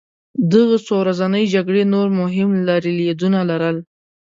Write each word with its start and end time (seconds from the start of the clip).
دغه 0.53 0.77
څو 0.85 0.93
ورځنۍ 1.03 1.43
جګړې 1.55 1.83
نور 1.93 2.07
مهم 2.21 2.49
لرلېدونه 2.67 3.39
لرل. 3.49 3.77